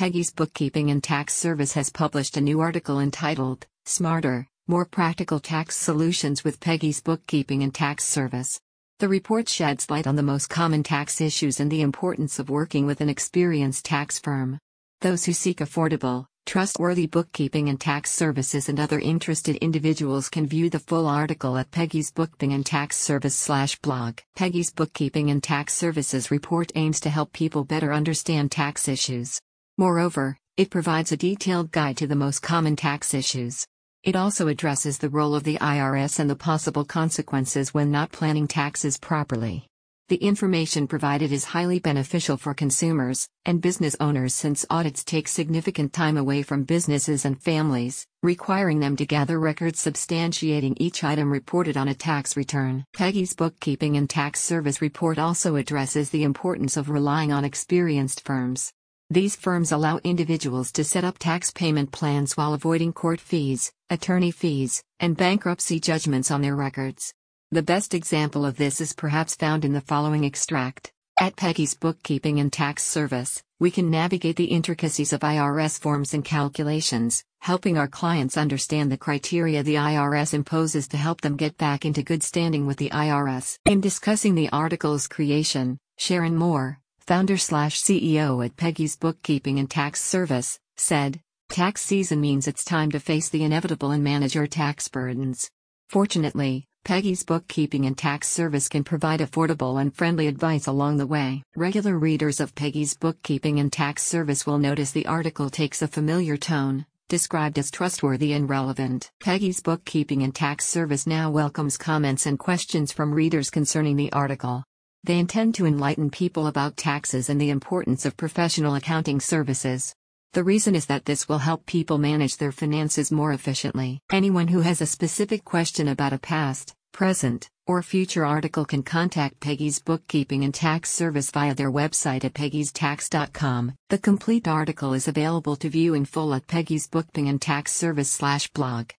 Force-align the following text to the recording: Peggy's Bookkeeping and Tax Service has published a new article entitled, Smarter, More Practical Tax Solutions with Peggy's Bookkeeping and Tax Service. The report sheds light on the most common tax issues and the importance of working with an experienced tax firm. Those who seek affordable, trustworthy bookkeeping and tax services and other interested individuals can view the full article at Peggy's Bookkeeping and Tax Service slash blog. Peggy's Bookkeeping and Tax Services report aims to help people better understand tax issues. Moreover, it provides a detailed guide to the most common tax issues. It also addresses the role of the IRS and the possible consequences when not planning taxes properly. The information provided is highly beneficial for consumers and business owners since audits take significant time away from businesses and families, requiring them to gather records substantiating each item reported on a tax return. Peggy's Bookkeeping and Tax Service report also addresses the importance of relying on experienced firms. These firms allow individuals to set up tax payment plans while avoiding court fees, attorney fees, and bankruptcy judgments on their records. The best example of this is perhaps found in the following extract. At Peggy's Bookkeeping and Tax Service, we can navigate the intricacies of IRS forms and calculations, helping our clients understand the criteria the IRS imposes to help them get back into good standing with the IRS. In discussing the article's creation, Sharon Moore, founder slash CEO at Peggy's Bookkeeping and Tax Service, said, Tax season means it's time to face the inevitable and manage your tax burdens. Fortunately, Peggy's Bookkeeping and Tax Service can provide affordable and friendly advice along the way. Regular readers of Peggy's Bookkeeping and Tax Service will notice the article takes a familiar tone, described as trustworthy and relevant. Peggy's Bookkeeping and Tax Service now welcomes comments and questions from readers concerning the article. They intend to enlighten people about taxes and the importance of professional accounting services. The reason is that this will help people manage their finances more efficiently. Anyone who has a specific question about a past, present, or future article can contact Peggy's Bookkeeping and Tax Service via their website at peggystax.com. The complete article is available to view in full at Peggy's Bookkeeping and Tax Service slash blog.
Peggy's 0.00 0.30
Bookkeeping 0.30 0.90
and 0.90 1.04
Tax 1.04 1.34
Service 1.34 1.74
has 1.74 1.90
published 1.90 2.38
a 2.38 2.40
new 2.40 2.60
article 2.60 3.00
entitled, 3.00 3.66
Smarter, 3.84 4.46
More 4.66 4.86
Practical 4.86 5.40
Tax 5.40 5.76
Solutions 5.76 6.42
with 6.42 6.58
Peggy's 6.58 7.02
Bookkeeping 7.02 7.62
and 7.62 7.74
Tax 7.74 8.04
Service. 8.04 8.58
The 8.98 9.08
report 9.08 9.46
sheds 9.46 9.90
light 9.90 10.06
on 10.06 10.16
the 10.16 10.22
most 10.22 10.48
common 10.48 10.82
tax 10.82 11.20
issues 11.20 11.60
and 11.60 11.70
the 11.70 11.82
importance 11.82 12.38
of 12.38 12.48
working 12.48 12.86
with 12.86 13.02
an 13.02 13.10
experienced 13.10 13.84
tax 13.84 14.18
firm. 14.18 14.58
Those 15.02 15.26
who 15.26 15.34
seek 15.34 15.58
affordable, 15.58 16.24
trustworthy 16.46 17.06
bookkeeping 17.06 17.68
and 17.68 17.78
tax 17.78 18.10
services 18.10 18.70
and 18.70 18.80
other 18.80 19.00
interested 19.00 19.56
individuals 19.56 20.30
can 20.30 20.46
view 20.46 20.70
the 20.70 20.78
full 20.78 21.06
article 21.06 21.58
at 21.58 21.72
Peggy's 21.72 22.10
Bookkeeping 22.10 22.54
and 22.54 22.64
Tax 22.64 22.96
Service 22.96 23.34
slash 23.34 23.78
blog. 23.80 24.20
Peggy's 24.34 24.72
Bookkeeping 24.72 25.28
and 25.28 25.42
Tax 25.42 25.74
Services 25.74 26.30
report 26.30 26.72
aims 26.74 27.00
to 27.00 27.10
help 27.10 27.34
people 27.34 27.64
better 27.64 27.92
understand 27.92 28.50
tax 28.50 28.88
issues. 28.88 29.38
Moreover, 29.80 30.36
it 30.58 30.68
provides 30.68 31.10
a 31.10 31.16
detailed 31.16 31.70
guide 31.70 31.96
to 31.96 32.06
the 32.06 32.14
most 32.14 32.42
common 32.42 32.76
tax 32.76 33.14
issues. 33.14 33.66
It 34.04 34.14
also 34.14 34.48
addresses 34.48 34.98
the 34.98 35.08
role 35.08 35.34
of 35.34 35.42
the 35.42 35.56
IRS 35.56 36.18
and 36.18 36.28
the 36.28 36.36
possible 36.36 36.84
consequences 36.84 37.72
when 37.72 37.90
not 37.90 38.12
planning 38.12 38.46
taxes 38.46 38.98
properly. 38.98 39.66
The 40.10 40.16
information 40.16 40.86
provided 40.86 41.32
is 41.32 41.44
highly 41.56 41.78
beneficial 41.78 42.36
for 42.36 42.52
consumers 42.52 43.26
and 43.46 43.62
business 43.62 43.96
owners 44.00 44.34
since 44.34 44.66
audits 44.68 45.02
take 45.02 45.28
significant 45.28 45.94
time 45.94 46.18
away 46.18 46.42
from 46.42 46.64
businesses 46.64 47.24
and 47.24 47.42
families, 47.42 48.06
requiring 48.22 48.80
them 48.80 48.96
to 48.96 49.06
gather 49.06 49.40
records 49.40 49.82
substantiating 49.82 50.74
each 50.76 51.02
item 51.02 51.32
reported 51.32 51.78
on 51.78 51.88
a 51.88 51.94
tax 51.94 52.36
return. 52.36 52.84
Peggy's 52.94 53.32
Bookkeeping 53.32 53.96
and 53.96 54.10
Tax 54.10 54.42
Service 54.42 54.82
report 54.82 55.18
also 55.18 55.56
addresses 55.56 56.10
the 56.10 56.24
importance 56.24 56.76
of 56.76 56.90
relying 56.90 57.32
on 57.32 57.46
experienced 57.46 58.20
firms. 58.26 58.74
These 59.12 59.34
firms 59.34 59.72
allow 59.72 59.98
individuals 60.04 60.70
to 60.70 60.84
set 60.84 61.02
up 61.02 61.18
tax 61.18 61.50
payment 61.50 61.90
plans 61.90 62.36
while 62.36 62.54
avoiding 62.54 62.92
court 62.92 63.20
fees, 63.20 63.72
attorney 63.90 64.30
fees, 64.30 64.84
and 65.00 65.16
bankruptcy 65.16 65.80
judgments 65.80 66.30
on 66.30 66.42
their 66.42 66.54
records. 66.54 67.12
The 67.50 67.64
best 67.64 67.92
example 67.92 68.46
of 68.46 68.56
this 68.56 68.80
is 68.80 68.92
perhaps 68.92 69.34
found 69.34 69.64
in 69.64 69.72
the 69.72 69.80
following 69.80 70.22
extract. 70.22 70.92
At 71.18 71.34
Peggy's 71.34 71.74
Bookkeeping 71.74 72.38
and 72.38 72.52
Tax 72.52 72.84
Service, 72.84 73.42
we 73.58 73.72
can 73.72 73.90
navigate 73.90 74.36
the 74.36 74.44
intricacies 74.44 75.12
of 75.12 75.22
IRS 75.22 75.76
forms 75.76 76.14
and 76.14 76.24
calculations, 76.24 77.24
helping 77.40 77.76
our 77.76 77.88
clients 77.88 78.36
understand 78.36 78.92
the 78.92 78.96
criteria 78.96 79.64
the 79.64 79.74
IRS 79.74 80.34
imposes 80.34 80.86
to 80.86 80.96
help 80.96 81.20
them 81.20 81.34
get 81.36 81.58
back 81.58 81.84
into 81.84 82.04
good 82.04 82.22
standing 82.22 82.64
with 82.64 82.76
the 82.76 82.90
IRS. 82.90 83.58
In 83.64 83.80
discussing 83.80 84.36
the 84.36 84.50
article's 84.50 85.08
creation, 85.08 85.78
Sharon 85.98 86.36
Moore, 86.36 86.79
founder 87.10 87.36
slash 87.36 87.82
CEO 87.82 88.46
at 88.46 88.56
Peggy's 88.56 88.94
Bookkeeping 88.94 89.58
and 89.58 89.68
Tax 89.68 90.00
Service, 90.00 90.60
said, 90.76 91.20
Tax 91.48 91.82
season 91.82 92.20
means 92.20 92.46
it's 92.46 92.64
time 92.64 92.88
to 92.92 93.00
face 93.00 93.28
the 93.28 93.42
inevitable 93.42 93.90
and 93.90 94.04
manage 94.04 94.36
your 94.36 94.46
tax 94.46 94.86
burdens. 94.86 95.50
Fortunately, 95.88 96.66
Peggy's 96.84 97.24
Bookkeeping 97.24 97.84
and 97.84 97.98
Tax 97.98 98.28
Service 98.28 98.68
can 98.68 98.84
provide 98.84 99.18
affordable 99.18 99.80
and 99.80 99.92
friendly 99.92 100.28
advice 100.28 100.68
along 100.68 100.98
the 100.98 101.06
way. 101.08 101.42
Regular 101.56 101.98
readers 101.98 102.38
of 102.38 102.54
Peggy's 102.54 102.96
Bookkeeping 102.96 103.58
and 103.58 103.72
Tax 103.72 104.04
Service 104.04 104.46
will 104.46 104.60
notice 104.60 104.92
the 104.92 105.06
article 105.06 105.50
takes 105.50 105.82
a 105.82 105.88
familiar 105.88 106.36
tone, 106.36 106.86
described 107.08 107.58
as 107.58 107.72
trustworthy 107.72 108.34
and 108.34 108.48
relevant. 108.48 109.10
Peggy's 109.18 109.60
Bookkeeping 109.60 110.22
and 110.22 110.32
Tax 110.32 110.64
Service 110.64 111.08
now 111.08 111.28
welcomes 111.28 111.76
comments 111.76 112.26
and 112.26 112.38
questions 112.38 112.92
from 112.92 113.12
readers 113.12 113.50
concerning 113.50 113.96
the 113.96 114.12
article. 114.12 114.62
They 115.02 115.18
intend 115.18 115.54
to 115.54 115.66
enlighten 115.66 116.10
people 116.10 116.46
about 116.46 116.76
taxes 116.76 117.30
and 117.30 117.40
the 117.40 117.50
importance 117.50 118.04
of 118.04 118.16
professional 118.16 118.74
accounting 118.74 119.20
services. 119.20 119.94
The 120.32 120.44
reason 120.44 120.74
is 120.74 120.86
that 120.86 121.06
this 121.06 121.28
will 121.28 121.38
help 121.38 121.66
people 121.66 121.98
manage 121.98 122.36
their 122.36 122.52
finances 122.52 123.10
more 123.10 123.32
efficiently. 123.32 124.00
Anyone 124.12 124.48
who 124.48 124.60
has 124.60 124.80
a 124.80 124.86
specific 124.86 125.44
question 125.44 125.88
about 125.88 126.12
a 126.12 126.18
past, 126.18 126.74
present, 126.92 127.48
or 127.66 127.82
future 127.82 128.26
article 128.26 128.64
can 128.64 128.82
contact 128.82 129.40
Peggy's 129.40 129.80
Bookkeeping 129.80 130.44
and 130.44 130.52
Tax 130.52 130.90
Service 130.90 131.30
via 131.30 131.54
their 131.54 131.72
website 131.72 132.24
at 132.24 132.34
peggystax.com. 132.34 133.74
The 133.88 133.98
complete 133.98 134.46
article 134.46 134.92
is 134.92 135.08
available 135.08 135.56
to 135.56 135.68
view 135.68 135.94
in 135.94 136.04
full 136.04 136.34
at 136.34 136.46
Peggy's 136.46 136.88
Bookkeeping 136.88 137.28
and 137.28 137.40
Tax 137.40 137.72
Service 137.72 138.10
slash 138.10 138.48
blog. 138.50 138.90